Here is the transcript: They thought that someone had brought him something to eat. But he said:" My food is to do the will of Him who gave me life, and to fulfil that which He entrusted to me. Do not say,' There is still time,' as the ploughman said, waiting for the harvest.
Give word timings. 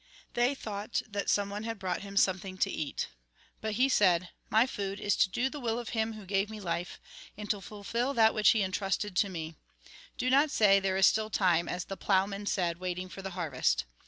They 0.33 0.55
thought 0.55 1.03
that 1.07 1.29
someone 1.29 1.61
had 1.61 1.77
brought 1.77 2.01
him 2.01 2.17
something 2.17 2.57
to 2.57 2.71
eat. 2.71 3.09
But 3.61 3.73
he 3.73 3.87
said:" 3.87 4.29
My 4.49 4.65
food 4.65 4.99
is 4.99 5.15
to 5.17 5.29
do 5.29 5.47
the 5.47 5.59
will 5.59 5.77
of 5.77 5.89
Him 5.89 6.13
who 6.13 6.25
gave 6.25 6.49
me 6.49 6.59
life, 6.59 6.99
and 7.37 7.47
to 7.51 7.61
fulfil 7.61 8.15
that 8.15 8.33
which 8.33 8.49
He 8.49 8.63
entrusted 8.63 9.15
to 9.17 9.29
me. 9.29 9.57
Do 10.17 10.31
not 10.31 10.49
say,' 10.49 10.79
There 10.79 10.97
is 10.97 11.05
still 11.05 11.29
time,' 11.29 11.69
as 11.69 11.85
the 11.85 11.97
ploughman 11.97 12.47
said, 12.47 12.79
waiting 12.79 13.09
for 13.09 13.21
the 13.21 13.29
harvest. 13.37 13.85